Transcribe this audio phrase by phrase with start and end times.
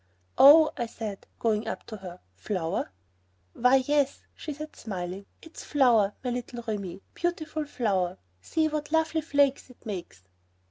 [0.39, 2.91] "Oh," I said, going up to her, "flour?"
[3.53, 8.17] "Why, yes," she said, smiling, "it's flour, my little Remi, beautiful flour.
[8.41, 10.23] See what lovely flakes it makes."